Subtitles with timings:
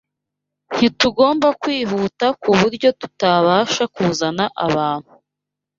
[0.71, 5.11] Ntitugomba kwihuta ku buryo tutabasha kuzana abantu